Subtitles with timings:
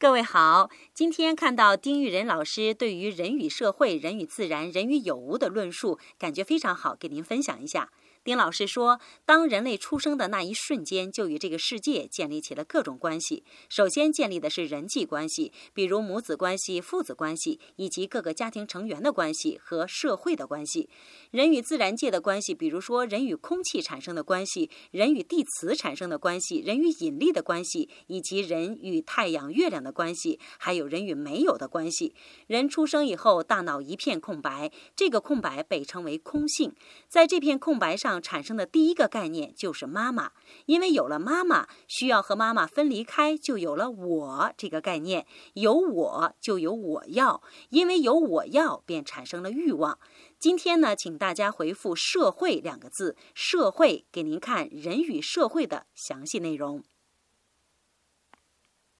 [0.00, 7.90] 各位好，今天看到丁玉仁老师对于人与社会、人与自然、人与有无的论述，感觉非常好，给您分享一下。
[8.24, 13.42] 丁老师说，当人类出生的那一瞬间，就与这个世界建立起了各种关系。
[13.70, 20.90] 首先建立的是人际关系，比如母子关系、父子关系，以及各个家庭成员的关系和社会的关系。
[21.30, 32.14] 人与自然界的关系，比如说人与空气产生的关系，人与地磁产生的关系，人与引力的关系，以及人与太阳、月亮的关系，还有人与没有的关系。
[32.46, 36.74] 人出生以后，大脑一片空白，这个空白被称为空性。
[37.08, 38.17] 在这片空白上。
[38.20, 40.32] 产生的第一个概念就是妈妈，
[40.66, 45.26] 因为有了妈妈，需要和妈妈分离开，就有了我这个概念。
[45.54, 49.98] 有我就有我要，因为有我要，便产生了欲望。
[50.38, 56.84] 今天呢，请大家回复“社会”两个字，社会给您看人与社会的详细内容。